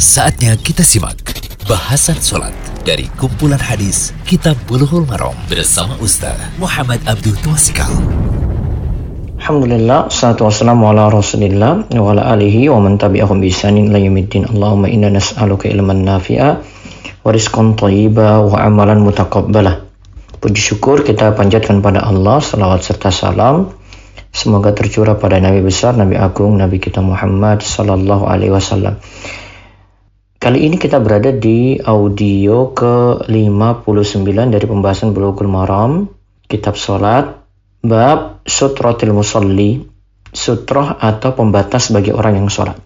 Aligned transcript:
Saatnya 0.00 0.56
kita 0.56 0.80
simak 0.80 1.20
bahasan 1.68 2.16
sholat 2.16 2.56
dari 2.88 3.04
kumpulan 3.20 3.60
hadis 3.60 4.16
Kitab 4.24 4.56
Bulughul 4.64 5.04
Maram 5.04 5.36
bersama 5.44 5.92
Ustaz 6.00 6.40
Muhammad 6.56 7.04
Abdul 7.04 7.36
Twasikal. 7.44 7.92
Alhamdulillah, 9.44 10.08
salatu 10.08 10.48
wassalamu 10.48 10.88
ala 10.88 11.12
rasulillah 11.12 11.84
wa 11.92 12.16
ala 12.16 12.32
alihi 12.32 12.72
wa 12.72 12.80
man 12.80 12.96
tabi'ahum 12.96 13.44
bi 13.44 13.52
ihsanin 13.52 13.92
ila 13.92 14.00
yaumiddin. 14.00 14.48
Allahumma 14.48 14.88
inna 14.88 15.12
nas'aluka 15.12 15.68
ilman 15.68 16.00
nafi'a 16.00 16.64
wa 17.20 17.28
rizqan 17.28 17.76
thayyiba 17.76 18.40
wa 18.40 18.56
amalan 18.56 19.04
mutaqabbala. 19.04 19.84
Puji 20.40 20.64
syukur 20.64 21.04
kita 21.04 21.36
panjatkan 21.36 21.84
pada 21.84 22.08
Allah, 22.08 22.40
salawat 22.40 22.80
serta 22.80 23.12
salam 23.12 23.76
Semoga 24.30 24.70
tercurah 24.70 25.18
pada 25.18 25.42
Nabi 25.42 25.58
besar, 25.58 25.98
Nabi 25.98 26.14
agung, 26.14 26.54
Nabi 26.54 26.78
kita 26.78 27.02
Muhammad 27.02 27.66
sallallahu 27.66 28.30
alaihi 28.30 28.54
wasallam. 28.54 29.02
Kali 30.40 30.64
ini 30.64 30.80
kita 30.80 31.04
berada 31.04 31.36
di 31.36 31.76
audio 31.84 32.72
ke-59 32.72 34.24
dari 34.48 34.64
pembahasan 34.64 35.12
Bulughul 35.12 35.52
Maram, 35.52 36.08
kitab 36.48 36.80
salat, 36.80 37.44
bab 37.84 38.40
sutratil 38.48 39.12
musalli, 39.12 39.84
sutroh 40.32 40.96
atau 40.96 41.36
pembatas 41.36 41.92
bagi 41.92 42.08
orang 42.08 42.40
yang 42.40 42.48
sholat. 42.48 42.80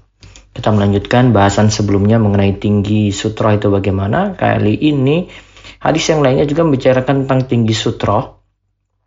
Kita 0.51 0.75
melanjutkan 0.75 1.31
bahasan 1.31 1.71
sebelumnya 1.71 2.19
mengenai 2.19 2.59
tinggi 2.59 3.15
sutroh 3.15 3.55
itu 3.55 3.71
bagaimana. 3.71 4.35
Kali 4.35 4.75
ini 4.75 5.31
hadis 5.79 6.11
yang 6.11 6.27
lainnya 6.27 6.51
juga 6.51 6.67
membicarakan 6.67 7.23
tentang 7.23 7.47
tinggi 7.47 7.71
sutroh 7.71 8.43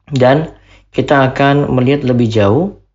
dan 0.07 0.55
kita 0.95 1.35
akan 1.35 1.67
melihat 1.67 2.07
lebih 2.07 2.31
jauh 2.31 2.79
uh, 2.79 2.86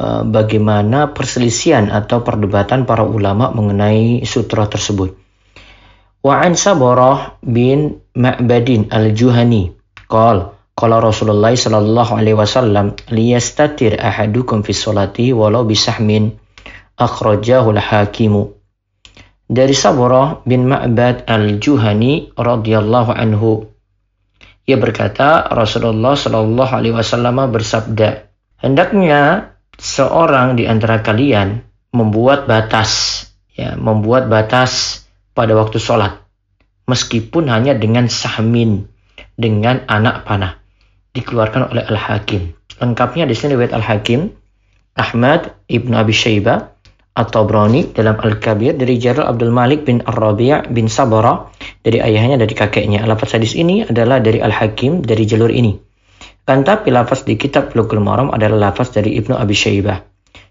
bagaimana 0.00 1.16
perselisihan 1.16 1.88
atau 1.88 2.20
perdebatan 2.20 2.84
para 2.84 3.04
ulama 3.04 3.52
mengenai 3.52 4.24
sutra 4.28 4.68
tersebut. 4.68 5.16
Wa 6.20 6.42
an 6.42 6.58
bin 7.46 8.02
Ma'badin 8.16 8.90
al-Juhani 8.90 9.72
qala 10.10 10.52
qala 10.76 11.00
Rasulullah 11.00 11.54
sallallahu 11.54 12.12
alaihi 12.12 12.36
wasallam 12.36 12.98
liyastatir 13.08 13.96
ahadukum 13.96 14.66
fi 14.66 14.74
sholati 14.74 15.30
walau 15.30 15.62
bisahmin 15.62 16.34
akhrajahu 16.98 17.72
al-hakimu 17.76 18.52
dari 19.46 19.72
Sabarah 19.72 20.42
bin 20.42 20.66
Ma'bad 20.66 21.30
al-Juhani 21.30 22.34
radhiyallahu 22.34 23.14
anhu 23.14 23.70
ia 24.66 24.74
berkata, 24.74 25.46
Rasulullah 25.46 26.18
Shallallahu 26.18 26.72
Alaihi 26.74 26.90
Wasallam 26.98 27.38
bersabda, 27.54 28.26
hendaknya 28.58 29.54
seorang 29.76 30.56
di 30.56 30.64
antara 30.68 31.00
kalian 31.00 31.60
membuat 31.92 32.44
batas, 32.48 33.22
ya, 33.52 33.76
membuat 33.76 34.28
batas 34.28 35.04
pada 35.32 35.56
waktu 35.56 35.80
sholat, 35.80 36.20
meskipun 36.88 37.48
hanya 37.48 37.76
dengan 37.76 38.08
sahmin, 38.08 38.88
dengan 39.36 39.84
anak 39.88 40.24
panah, 40.28 40.60
dikeluarkan 41.16 41.72
oleh 41.72 41.84
Al 41.88 41.96
Hakim. 42.00 42.52
Lengkapnya 42.76 43.24
di 43.24 43.32
sini 43.32 43.56
riwayat 43.56 43.72
Al 43.72 43.84
Hakim, 43.84 44.32
Ahmad 44.96 45.56
ibnu 45.68 45.96
Abi 45.96 46.12
Syaibah, 46.12 46.76
atau 47.16 47.48
Broni 47.48 47.96
dalam 47.96 48.20
Al-Kabir 48.20 48.76
dari 48.76 49.00
Jarul 49.00 49.24
Abdul 49.24 49.48
Malik 49.48 49.88
bin 49.88 50.04
Ar-Rabi' 50.04 50.68
bin 50.68 50.84
Sabara 50.92 51.48
dari 51.80 51.96
ayahnya 51.96 52.36
dari 52.36 52.52
kakeknya. 52.52 53.08
Lafaz 53.08 53.32
hadis 53.32 53.56
ini 53.56 53.88
adalah 53.88 54.20
dari 54.20 54.44
Al-Hakim 54.44 55.00
dari 55.00 55.24
jalur 55.24 55.48
ini. 55.48 55.85
Kan 56.46 56.62
tapi 56.62 56.94
lafaz 56.94 57.26
di 57.26 57.34
kitab 57.34 57.74
Bulughul 57.74 57.98
Maram 57.98 58.30
adalah 58.30 58.70
lafaz 58.70 58.94
dari 58.94 59.18
Ibnu 59.18 59.34
Abi 59.34 59.58
Syaibah. 59.58 59.98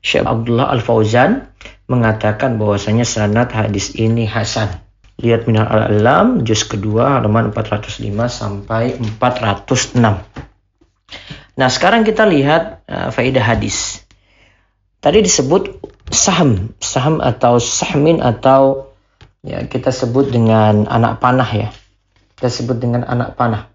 Syekh 0.03 0.27
Abdullah 0.27 0.67
Al-Fauzan 0.75 1.55
mengatakan 1.87 2.59
bahwasanya 2.59 3.07
sanad 3.07 3.49
hadis 3.55 3.95
ini 3.95 4.27
hasan. 4.27 4.83
Lihat 5.23 5.47
Minal 5.47 5.71
Al-Alam 5.71 6.43
juz 6.43 6.67
kedua 6.67 7.23
halaman 7.23 7.55
405 7.55 8.03
sampai 8.27 8.99
406. 8.99 9.95
Nah, 11.55 11.69
sekarang 11.71 12.03
kita 12.03 12.27
lihat 12.27 12.83
uh, 12.91 13.09
faedah 13.15 13.55
hadis. 13.55 14.03
Tadi 14.99 15.23
disebut 15.23 15.79
saham, 16.11 16.75
saham 16.83 17.23
atau 17.23 17.55
sahmin 17.63 18.19
atau 18.19 18.91
ya 19.47 19.63
kita 19.63 19.95
sebut 19.95 20.27
dengan 20.27 20.91
anak 20.91 21.23
panah 21.23 21.47
ya. 21.47 21.69
Kita 22.35 22.51
sebut 22.51 22.75
dengan 22.83 23.07
anak 23.07 23.39
panah. 23.39 23.74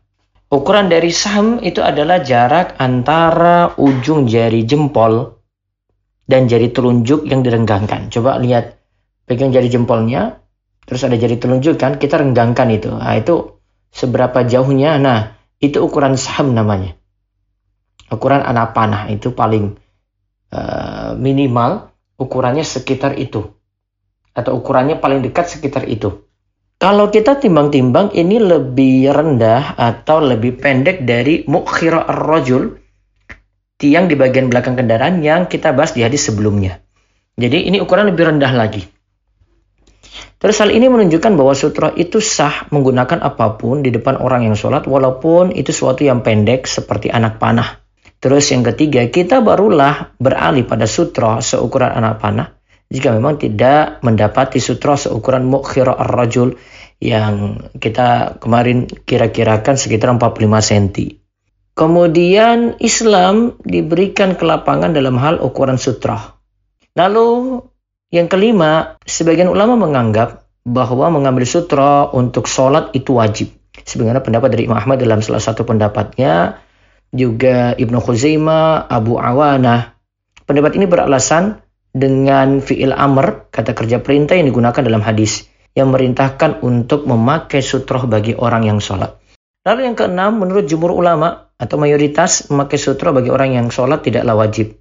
Ukuran 0.51 0.91
dari 0.91 1.15
saham 1.15 1.63
itu 1.63 1.79
adalah 1.79 2.27
jarak 2.27 2.75
antara 2.83 3.71
ujung 3.79 4.27
jari 4.27 4.67
jempol 4.67 5.39
dan 6.27 6.51
jari 6.51 6.75
telunjuk 6.75 7.23
yang 7.23 7.47
direnggangkan. 7.47 8.11
Coba 8.11 8.35
lihat, 8.43 8.83
pegang 9.31 9.55
jari 9.55 9.71
jempolnya, 9.71 10.43
terus 10.91 11.07
ada 11.07 11.15
jari 11.15 11.39
telunjuk 11.39 11.79
kan, 11.79 12.03
kita 12.03 12.19
renggangkan 12.19 12.67
itu. 12.67 12.91
Nah, 12.91 13.15
itu 13.15 13.63
seberapa 13.95 14.43
jauhnya, 14.43 14.99
nah 14.99 15.39
itu 15.63 15.79
ukuran 15.87 16.19
saham 16.19 16.51
namanya. 16.51 16.99
Ukuran 18.11 18.43
anak 18.43 18.75
panah 18.75 19.07
itu 19.07 19.31
paling 19.31 19.79
uh, 20.51 21.15
minimal 21.15 21.95
ukurannya 22.19 22.67
sekitar 22.67 23.15
itu. 23.23 23.55
Atau 24.35 24.59
ukurannya 24.59 24.99
paling 24.99 25.23
dekat 25.23 25.47
sekitar 25.47 25.87
itu. 25.87 26.27
Kalau 26.81 27.13
kita 27.13 27.37
timbang-timbang 27.37 28.17
ini 28.17 28.41
lebih 28.41 29.13
rendah 29.13 29.77
atau 29.77 30.25
lebih 30.25 30.57
pendek 30.57 31.05
dari 31.05 31.45
mukhira 31.45 32.09
ar-rajul, 32.09 32.73
tiang 33.77 34.09
di 34.09 34.17
bagian 34.17 34.49
belakang 34.49 34.81
kendaraan 34.81 35.21
yang 35.21 35.45
kita 35.45 35.77
bahas 35.77 35.93
di 35.93 36.01
hadis 36.01 36.33
sebelumnya. 36.33 36.81
Jadi 37.37 37.69
ini 37.69 37.85
ukuran 37.85 38.09
lebih 38.09 38.33
rendah 38.33 38.57
lagi. 38.57 38.81
Terus 40.41 40.57
hal 40.65 40.73
ini 40.73 40.89
menunjukkan 40.89 41.37
bahwa 41.37 41.53
sutra 41.53 41.93
itu 42.01 42.17
sah 42.17 42.65
menggunakan 42.73 43.29
apa 43.29 43.61
pun 43.61 43.85
di 43.85 43.93
depan 43.93 44.17
orang 44.17 44.49
yang 44.49 44.57
sholat 44.57 44.89
walaupun 44.89 45.53
itu 45.53 45.77
suatu 45.77 46.09
yang 46.09 46.25
pendek 46.25 46.65
seperti 46.65 47.13
anak 47.13 47.37
panah. 47.37 47.77
Terus 48.25 48.49
yang 48.57 48.65
ketiga, 48.65 49.05
kita 49.13 49.45
barulah 49.45 50.17
beralih 50.17 50.65
pada 50.65 50.89
sutra 50.89 51.45
seukuran 51.45 51.93
anak 51.93 52.25
panah 52.25 52.60
jika 52.91 53.15
memang 53.15 53.39
tidak 53.39 54.03
mendapati 54.03 54.59
sutra 54.59 54.99
seukuran 54.99 55.47
mukhira 55.47 55.95
ar-rajul 55.95 56.59
yang 56.99 57.65
kita 57.79 58.37
kemarin 58.43 58.85
kira-kirakan 58.85 59.79
sekitar 59.79 60.11
45 60.13 60.69
cm. 60.69 60.87
Kemudian 61.79 62.77
Islam 62.83 63.57
diberikan 63.63 64.37
kelapangan 64.37 64.93
dalam 64.93 65.17
hal 65.17 65.41
ukuran 65.41 65.79
sutra. 65.81 66.37
Lalu 66.99 67.63
yang 68.11 68.27
kelima, 68.27 68.99
sebagian 69.07 69.49
ulama 69.49 69.79
menganggap 69.79 70.51
bahwa 70.67 71.09
mengambil 71.15 71.47
sutra 71.47 72.11
untuk 72.11 72.51
sholat 72.51 72.91
itu 72.93 73.17
wajib. 73.17 73.55
Sebagaimana 73.87 74.21
pendapat 74.21 74.51
dari 74.53 74.67
Imam 74.67 74.77
Ahmad 74.77 74.99
dalam 75.01 75.23
salah 75.23 75.41
satu 75.41 75.63
pendapatnya, 75.65 76.59
juga 77.15 77.73
Ibnu 77.79 78.03
Khuzaimah, 78.03 78.91
Abu 78.91 79.17
Awanah. 79.17 79.95
Pendapat 80.45 80.75
ini 80.75 80.91
beralasan 80.91 81.63
dengan 81.91 82.63
fi'il 82.63 82.95
amr, 82.95 83.51
kata 83.51 83.75
kerja 83.75 83.99
perintah 83.99 84.39
yang 84.39 84.51
digunakan 84.51 84.83
dalam 84.83 85.03
hadis, 85.03 85.51
yang 85.75 85.91
merintahkan 85.91 86.63
untuk 86.63 87.07
memakai 87.07 87.63
sutroh 87.63 88.07
bagi 88.07 88.35
orang 88.35 88.67
yang 88.67 88.79
sholat. 88.79 89.19
Lalu 89.67 89.93
yang 89.93 89.97
keenam, 89.99 90.41
menurut 90.41 90.65
jumur 90.71 90.95
ulama 90.95 91.53
atau 91.61 91.77
mayoritas 91.77 92.49
memakai 92.49 92.81
sutroh 92.81 93.13
bagi 93.13 93.29
orang 93.29 93.53
yang 93.53 93.67
sholat 93.69 94.01
tidaklah 94.01 94.39
wajib. 94.39 94.81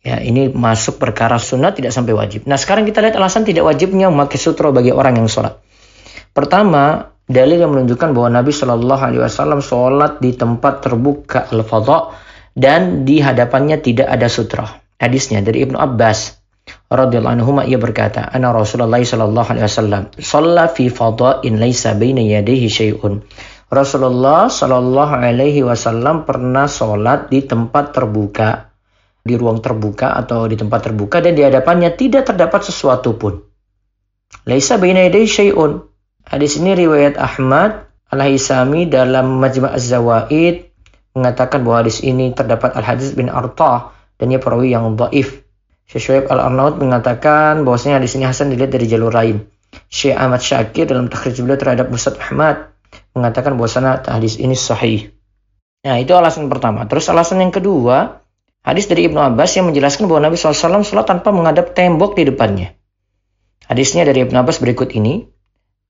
Ya, 0.00 0.22
ini 0.22 0.48
masuk 0.54 1.02
perkara 1.02 1.36
sunat 1.36 1.76
tidak 1.76 1.90
sampai 1.90 2.14
wajib. 2.14 2.46
Nah, 2.46 2.54
sekarang 2.54 2.86
kita 2.86 3.02
lihat 3.02 3.18
alasan 3.18 3.42
tidak 3.42 3.66
wajibnya 3.66 4.06
memakai 4.06 4.38
sutroh 4.38 4.70
bagi 4.70 4.94
orang 4.94 5.18
yang 5.18 5.26
sholat. 5.26 5.58
Pertama, 6.30 7.10
dalil 7.26 7.58
yang 7.58 7.74
menunjukkan 7.74 8.14
bahwa 8.14 8.28
Nabi 8.38 8.54
Shallallahu 8.54 9.02
Alaihi 9.02 9.22
Wasallam 9.26 9.60
sholat 9.60 10.22
di 10.22 10.30
tempat 10.38 10.86
terbuka 10.86 11.50
al 11.50 11.66
fadha 11.66 12.14
dan 12.54 13.02
di 13.02 13.18
hadapannya 13.18 13.82
tidak 13.82 14.06
ada 14.06 14.30
sutra. 14.30 14.85
Hadisnya 14.96 15.44
dari 15.44 15.64
Ibnu 15.64 15.76
Abbas 15.76 16.40
radhiyallahu 16.88 17.34
anhu 17.36 17.50
ia 17.68 17.76
berkata, 17.76 18.26
"Ana 18.32 18.50
Rasulullah 18.50 19.00
sallallahu 19.00 19.48
alaihi 19.52 19.66
wasallam 19.66 20.02
shalla 20.16 20.66
fi 20.72 20.88
fadha'in 20.88 21.60
laisa 21.60 21.92
baina 21.94 22.24
yadayhi 22.24 22.68
syai'un." 22.68 23.20
Rasulullah 23.66 24.46
sallallahu 24.46 25.14
alaihi 25.20 25.66
wasallam 25.66 26.22
pernah 26.22 26.70
sholat 26.70 27.28
di 27.28 27.42
tempat 27.42 27.92
terbuka, 27.92 28.70
di 29.26 29.34
ruang 29.34 29.58
terbuka 29.58 30.14
atau 30.14 30.46
di 30.46 30.54
tempat 30.54 30.90
terbuka 30.90 31.18
dan 31.18 31.34
di 31.34 31.42
hadapannya 31.42 31.92
tidak 31.98 32.30
terdapat 32.30 32.62
sesuatu 32.62 33.18
pun. 33.18 33.42
Laisa 34.46 34.78
baina 34.78 35.02
yadayhi 35.02 35.26
syai'un 35.26 35.82
Hadis 36.26 36.58
ini 36.58 36.74
riwayat 36.74 37.22
Ahmad 37.22 37.86
Al-Hisami 38.10 38.90
dalam 38.90 39.38
Majma' 39.38 39.70
Az-Zawaid 39.70 40.74
mengatakan 41.14 41.62
bahwa 41.62 41.86
hadis 41.86 42.02
ini 42.02 42.34
terdapat 42.34 42.74
Al-Hadis 42.74 43.14
bin 43.14 43.30
Arta 43.30 43.94
dan 44.16 44.26
ia 44.32 44.40
perawi 44.40 44.72
yang 44.72 44.96
dhaif. 44.96 45.44
Syekh 45.86 46.26
Al-Arnaud 46.26 46.82
mengatakan 46.82 47.62
bahwasanya 47.62 48.02
hadis 48.02 48.18
ini 48.18 48.26
Hasan 48.26 48.50
dilihat 48.50 48.74
dari 48.74 48.90
jalur 48.90 49.14
lain. 49.14 49.46
Syekh 49.86 50.18
Ahmad 50.18 50.42
Syakir 50.42 50.90
dalam 50.90 51.06
takhrij 51.06 51.38
beliau 51.38 51.58
terhadap 51.60 51.86
Musad 51.92 52.18
Ahmad 52.18 52.74
mengatakan 53.14 53.54
bahwasanya 53.54 54.02
hadis 54.10 54.36
ini 54.42 54.58
sahih. 54.58 55.14
Nah, 55.86 56.02
itu 56.02 56.10
alasan 56.18 56.50
pertama. 56.50 56.82
Terus 56.90 57.06
alasan 57.06 57.38
yang 57.38 57.54
kedua, 57.54 58.18
hadis 58.66 58.90
dari 58.90 59.06
Ibnu 59.06 59.22
Abbas 59.22 59.54
yang 59.54 59.70
menjelaskan 59.70 60.10
bahwa 60.10 60.26
Nabi 60.26 60.34
SAW 60.34 60.82
sholat 60.82 61.06
tanpa 61.06 61.30
menghadap 61.30 61.78
tembok 61.78 62.18
di 62.18 62.26
depannya. 62.26 62.74
Hadisnya 63.66 64.06
dari 64.06 64.22
Ibn 64.22 64.46
Abbas 64.46 64.62
berikut 64.62 64.94
ini. 64.94 65.26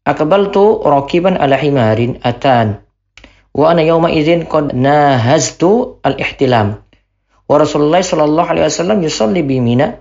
Akbaltu 0.07 0.81
rakiban 0.87 1.37
ala 1.37 1.61
himarin 1.61 2.23
atan. 2.25 2.81
Wa 3.53 3.73
ana 3.73 3.85
yawma 3.85 4.13
idzin 4.13 4.49
qad 4.49 4.73
nahaztu 4.73 6.01
al-ihtilam. 6.01 6.86
Wa 7.47 7.63
Rasulullah 7.63 8.03
sallallahu 8.03 8.49
alaihi 8.51 8.67
wasallam 8.67 8.99
yusalli 9.03 9.43
bi 9.47 9.63
Mina 9.63 9.95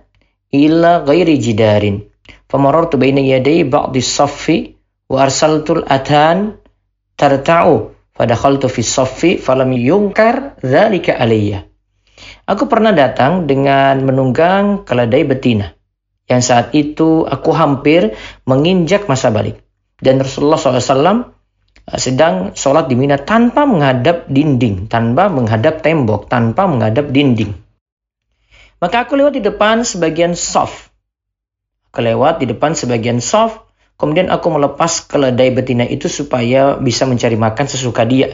illa 0.49 1.05
ghairi 1.05 1.37
jidarin. 1.37 2.01
Famarartu 2.49 2.97
baina 2.97 3.21
yaday 3.21 3.65
ba'di 3.65 4.01
saffi 4.01 4.73
wa 5.09 5.25
arsaltul 5.25 5.85
atan 5.85 6.57
tarta'u 7.17 7.93
fadakhaltu 8.17 8.65
fi 8.69 8.81
saffi 8.81 9.31
falam 9.37 9.69
yunkar 9.73 10.57
dzalika 10.61 11.17
alayya. 11.17 11.65
Aku 12.45 12.65
pernah 12.69 12.93
datang 12.93 13.45
dengan 13.45 14.01
menunggang 14.01 14.85
keledai 14.85 15.25
betina 15.25 15.75
yang 16.25 16.41
saat 16.41 16.73
itu 16.73 17.25
aku 17.25 17.53
hampir 17.53 18.17
menginjak 18.49 19.05
masa 19.05 19.29
balik. 19.29 19.61
Dan 20.01 20.19
Rasulullah 20.19 20.57
SAW 20.57 21.34
sedang 21.93 22.57
sholat 22.57 22.89
di 22.89 22.97
Mina 22.97 23.21
tanpa 23.21 23.69
menghadap 23.69 24.25
dinding, 24.25 24.89
tanpa 24.89 25.29
menghadap 25.29 25.85
tembok, 25.85 26.25
tanpa 26.25 26.65
menghadap 26.65 27.13
dinding. 27.13 27.53
Maka 28.81 29.05
aku 29.05 29.13
lewat 29.13 29.37
di 29.37 29.45
depan 29.45 29.85
sebagian 29.85 30.33
soft. 30.33 30.89
Aku 31.93 32.01
lewat 32.01 32.41
di 32.41 32.49
depan 32.49 32.73
sebagian 32.73 33.21
soft, 33.21 33.61
kemudian 34.01 34.33
aku 34.33 34.49
melepas 34.49 35.05
keledai 35.05 35.53
betina 35.53 35.85
itu 35.85 36.09
supaya 36.09 36.75
bisa 36.75 37.05
mencari 37.05 37.37
makan 37.37 37.65
sesuka 37.69 38.03
dia. 38.03 38.33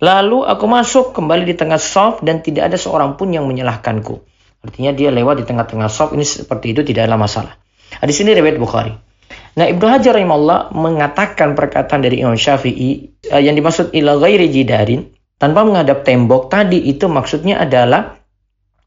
Lalu 0.00 0.42
aku 0.48 0.64
masuk 0.66 1.12
kembali 1.14 1.44
di 1.46 1.54
tengah 1.54 1.78
soft 1.78 2.24
dan 2.24 2.40
tidak 2.40 2.72
ada 2.72 2.78
seorang 2.80 3.14
pun 3.20 3.30
yang 3.30 3.46
menyalahkanku. 3.46 4.24
Artinya 4.62 4.94
dia 4.94 5.10
lewat 5.10 5.42
di 5.42 5.44
tengah-tengah 5.44 5.90
sop 5.90 6.14
ini 6.14 6.22
seperti 6.22 6.70
itu 6.70 6.86
tidak 6.86 7.10
ada 7.10 7.18
masalah. 7.18 7.54
Di 7.98 8.14
sini 8.14 8.30
riwayat 8.32 8.56
Bukhari. 8.56 9.11
Nah, 9.52 9.68
Ibnu 9.68 9.84
Hajar 9.84 10.16
rahimahullah 10.16 10.72
mengatakan 10.72 11.52
perkataan 11.52 12.00
dari 12.00 12.24
Imam 12.24 12.32
Syafi'i 12.32 13.12
uh, 13.28 13.36
yang 13.36 13.52
dimaksud 13.52 13.92
ila 13.92 14.16
ghairi 14.16 14.48
jidarin 14.48 15.12
tanpa 15.36 15.60
menghadap 15.68 16.08
tembok 16.08 16.48
tadi 16.48 16.80
itu 16.88 17.04
maksudnya 17.04 17.60
adalah 17.60 18.16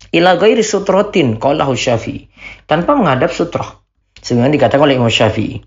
ila 0.09 0.33
ghairi 0.41 0.65
sutrotin 0.65 1.37
qallahu 1.37 1.77
Syafi'i 1.77 2.25
tanpa 2.65 2.97
menghadap 2.97 3.29
sutroh. 3.29 3.85
Sebagaimana 4.25 4.57
dikatakan 4.57 4.89
oleh 4.89 4.97
Imam 4.97 5.13
Syafi'i. 5.13 5.61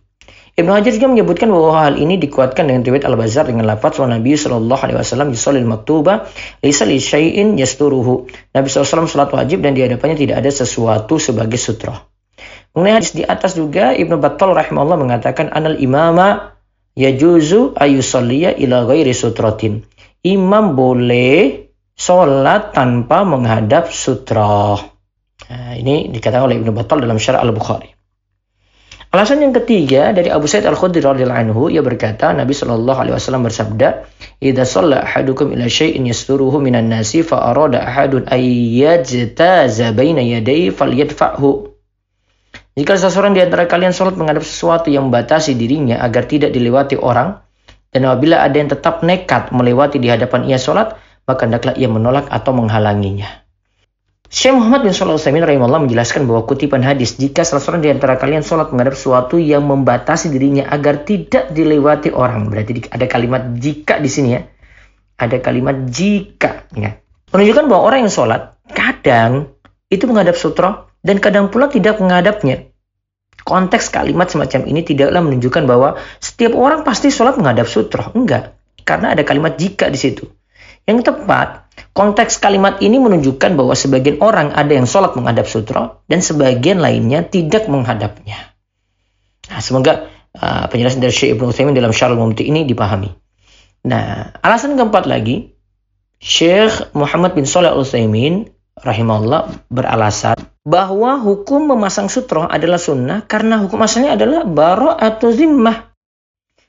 Ibnu 0.58 0.74
Hajar 0.74 0.90
juga 0.90 1.06
menyebutkan 1.06 1.46
bahwa 1.54 1.78
hal 1.78 1.94
ini 2.02 2.18
dikuatkan 2.18 2.66
dengan 2.66 2.82
riwayat 2.82 3.06
Al-Bazar 3.06 3.46
dengan 3.46 3.70
lafaz 3.70 4.02
wa 4.02 4.10
Nabi 4.10 4.34
sallallahu 4.34 4.82
alaihi 4.82 4.98
wasallam 4.98 5.30
yusallil 5.30 5.62
maktuba 5.62 6.26
laisa 6.58 6.82
li 6.82 6.98
syai'in 6.98 7.54
yasturuhu. 7.54 8.26
Nabi 8.50 8.66
SAW 8.66 9.06
salat 9.06 9.30
wajib 9.30 9.62
dan 9.62 9.78
di 9.78 9.86
hadapannya 9.86 10.18
tidak 10.18 10.42
ada 10.42 10.50
sesuatu 10.50 11.22
sebagai 11.22 11.54
sutra. 11.54 12.17
Mengenai 12.76 13.00
hadis 13.00 13.12
di 13.16 13.24
atas 13.24 13.56
juga 13.56 13.96
Ibnu 13.96 14.20
Battal 14.20 14.52
rahimahullah 14.52 14.98
mengatakan 15.00 15.48
anal 15.50 15.80
imama 15.80 16.58
yajuzu 16.98 17.78
ayusalliya 17.78 18.58
ila 18.58 18.84
ghairi 18.84 19.14
sutratin. 19.14 19.86
Imam 20.26 20.74
boleh 20.74 21.70
sholat 21.94 22.74
tanpa 22.74 23.22
menghadap 23.22 23.90
sutra. 23.90 24.78
Nah, 25.48 25.72
ini 25.78 26.10
dikatakan 26.10 26.44
oleh 26.44 26.58
Ibnu 26.60 26.74
Battal 26.74 27.02
dalam 27.02 27.16
syarah 27.16 27.40
Al-Bukhari. 27.42 27.94
Alasan 29.08 29.40
yang 29.40 29.56
ketiga 29.56 30.12
dari 30.12 30.28
Abu 30.28 30.44
Sa'id 30.44 30.68
Al-Khudri 30.68 31.00
radhiyallahu 31.00 31.40
anhu 31.48 31.72
ia 31.72 31.80
berkata 31.80 32.28
Nabi 32.36 32.52
Shallallahu 32.52 32.98
alaihi 33.00 33.16
wasallam 33.16 33.48
bersabda, 33.48 34.04
"Idza 34.36 34.68
shalla 34.68 35.00
ahadukum 35.00 35.48
ila 35.56 35.64
syai'in 35.64 36.04
yasturuhu 36.04 36.60
minan 36.60 36.92
nasi 36.92 37.24
fa 37.24 37.40
arada 37.48 37.80
ahadun 37.88 38.28
ay 38.28 38.44
yajtaza 38.84 39.96
baina 39.96 40.20
yadayhi 40.20 40.76
falyadfa'hu." 40.76 41.67
Jika 42.78 42.94
seseorang 42.94 43.34
di 43.34 43.42
antara 43.42 43.66
kalian 43.66 43.90
sholat 43.90 44.14
menghadap 44.14 44.46
sesuatu 44.46 44.86
yang 44.86 45.10
membatasi 45.10 45.58
dirinya 45.58 45.98
agar 45.98 46.30
tidak 46.30 46.54
dilewati 46.54 46.94
orang, 46.94 47.42
dan 47.90 48.06
apabila 48.06 48.38
ada 48.38 48.54
yang 48.54 48.70
tetap 48.70 49.02
nekat 49.02 49.50
melewati 49.50 49.98
di 49.98 50.06
hadapan 50.06 50.46
ia 50.46 50.62
sholat, 50.62 50.94
maka 51.26 51.50
hendaklah 51.50 51.74
ia 51.74 51.90
menolak 51.90 52.30
atau 52.30 52.54
menghalanginya. 52.54 53.42
Syekh 54.30 54.54
Muhammad 54.54 54.86
bin 54.86 54.94
Shalih 54.94 55.18
Utsaimin 55.18 55.42
rahimahullah 55.42 55.90
menjelaskan 55.90 56.28
bahwa 56.30 56.46
kutipan 56.46 56.86
hadis 56.86 57.18
jika 57.18 57.42
salah 57.42 57.64
seorang 57.64 57.82
di 57.82 57.90
antara 57.90 58.14
kalian 58.14 58.46
sholat 58.46 58.70
menghadap 58.70 58.94
sesuatu 58.94 59.42
yang 59.42 59.66
membatasi 59.66 60.30
dirinya 60.30 60.70
agar 60.70 61.02
tidak 61.02 61.50
dilewati 61.50 62.14
orang 62.14 62.46
berarti 62.46 62.92
ada 62.94 63.08
kalimat 63.10 63.58
jika 63.58 63.98
di 63.98 64.06
sini 64.12 64.38
ya. 64.38 64.46
Ada 65.18 65.42
kalimat 65.42 65.90
jika 65.90 66.70
ya. 66.78 66.94
Menunjukkan 67.34 67.64
bahwa 67.66 67.82
orang 67.90 68.06
yang 68.06 68.12
sholat 68.12 68.54
kadang 68.70 69.50
itu 69.90 70.04
menghadap 70.04 70.36
sutra 70.36 70.92
dan 71.00 71.24
kadang 71.24 71.48
pula 71.48 71.72
tidak 71.72 71.96
menghadapnya 71.96 72.67
konteks 73.48 73.88
kalimat 73.88 74.28
semacam 74.28 74.68
ini 74.68 74.84
tidaklah 74.84 75.24
menunjukkan 75.24 75.64
bahwa 75.64 75.96
setiap 76.20 76.52
orang 76.52 76.84
pasti 76.84 77.08
sholat 77.08 77.40
menghadap 77.40 77.64
sutra 77.64 78.12
enggak 78.12 78.60
karena 78.84 79.16
ada 79.16 79.24
kalimat 79.24 79.56
jika 79.56 79.88
di 79.88 79.96
situ 79.96 80.28
yang 80.84 81.00
tepat 81.00 81.68
Konteks 81.98 82.38
kalimat 82.38 82.78
ini 82.78 83.02
menunjukkan 83.02 83.58
bahwa 83.58 83.74
sebagian 83.74 84.22
orang 84.22 84.54
ada 84.54 84.70
yang 84.70 84.86
sholat 84.86 85.18
menghadap 85.18 85.50
sutra 85.50 85.98
dan 86.06 86.22
sebagian 86.22 86.78
lainnya 86.78 87.26
tidak 87.26 87.66
menghadapnya. 87.66 88.54
Nah, 89.50 89.60
semoga 89.62 90.06
uh, 90.38 90.66
penjelasan 90.70 91.02
dari 91.02 91.14
Syekh 91.14 91.34
Ibnu 91.34 91.50
Utsaimin 91.50 91.74
dalam 91.74 91.90
Syarul 91.90 92.20
Mumti 92.20 92.46
ini 92.46 92.62
dipahami. 92.62 93.10
Nah, 93.90 94.30
alasan 94.42 94.78
keempat 94.78 95.10
lagi, 95.10 95.54
Syekh 96.22 96.94
Muhammad 96.94 97.34
bin 97.34 97.46
Shalih 97.46 97.74
Al 97.74 97.82
Utsaimin 97.82 98.46
rahimahullah 98.82 99.70
beralasan 99.72 100.38
bahwa 100.68 101.16
hukum 101.16 101.72
memasang 101.72 102.12
sutra 102.12 102.44
adalah 102.48 102.76
sunnah 102.76 103.24
karena 103.24 103.56
hukum 103.64 103.80
asalnya 103.80 104.14
adalah 104.20 104.44
baro 104.44 104.92
atau 104.92 105.32
zimmah. 105.32 105.88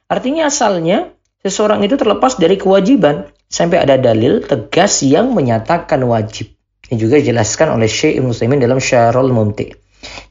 Artinya 0.08 0.48
asalnya 0.48 1.12
seseorang 1.44 1.84
itu 1.84 2.00
terlepas 2.00 2.40
dari 2.40 2.56
kewajiban 2.56 3.28
sampai 3.50 3.84
ada 3.84 4.00
dalil 4.00 4.46
tegas 4.46 5.04
yang 5.04 5.36
menyatakan 5.36 6.00
wajib. 6.08 6.56
Ini 6.90 6.98
juga 6.98 7.22
dijelaskan 7.22 7.78
oleh 7.78 7.86
Syekh 7.86 8.18
Ibn 8.18 8.34
Utsaimin 8.34 8.58
dalam 8.58 8.82
Syarul 8.82 9.30
Mumti. 9.30 9.70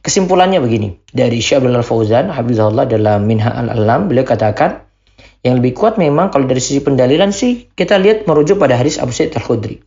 Kesimpulannya 0.03 0.59
begini, 0.59 0.97
dari 1.13 1.39
Syekh 1.39 1.63
Abdul 1.63 1.79
Fauzan, 1.85 2.33
Habibullah 2.33 2.89
dalam 2.89 3.23
Minha 3.23 3.53
al-Alam, 3.53 4.09
beliau 4.09 4.25
katakan, 4.25 4.83
yang 5.45 5.63
lebih 5.63 5.77
kuat 5.77 5.95
memang 5.95 6.33
kalau 6.35 6.49
dari 6.49 6.59
sisi 6.59 6.83
pendalilan 6.83 7.31
sih, 7.31 7.71
kita 7.71 7.95
lihat 7.95 8.27
merujuk 8.27 8.59
pada 8.59 8.75
hadis 8.75 8.99
Abu 8.99 9.15
Sa'id 9.15 9.31
al-Khudri. 9.37 9.79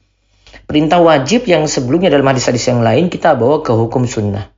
Perintah 0.72 1.04
wajib 1.04 1.44
yang 1.44 1.68
sebelumnya 1.68 2.08
dalam 2.08 2.24
hadis-hadis 2.32 2.64
yang 2.72 2.80
lain, 2.80 3.12
kita 3.12 3.36
bawa 3.36 3.60
ke 3.60 3.76
hukum 3.76 4.08
sunnah. 4.08 4.48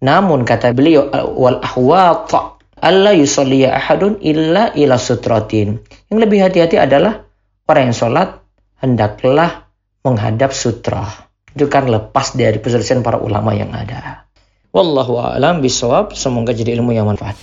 Namun 0.00 0.48
kata 0.48 0.72
beliau, 0.72 1.12
wal 1.36 1.60
ahwat 1.60 2.32
Allah 2.80 3.12
yusalliya 3.12 3.76
ahadun 3.76 4.24
illa 4.24 4.72
ila 4.72 4.96
sutratin. 4.96 5.84
Yang 6.08 6.18
lebih 6.24 6.48
hati-hati 6.48 6.80
adalah 6.80 7.28
orang 7.68 7.92
yang 7.92 7.96
sholat 7.96 8.40
hendaklah 8.80 9.68
menghadap 10.00 10.56
sutra. 10.56 11.12
Itu 11.52 11.68
kan 11.68 11.92
lepas 11.92 12.32
dari 12.32 12.56
perselisihan 12.56 13.04
para 13.04 13.20
ulama 13.20 13.52
yang 13.52 13.68
ada. 13.76 14.24
Wallahu 14.72 15.20
a'lam 15.20 15.60
bisawab. 15.60 16.16
Semoga 16.16 16.56
jadi 16.56 16.72
ilmu 16.80 16.96
yang 16.96 17.04
manfaat. 17.04 17.36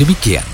Demikian 0.00 0.53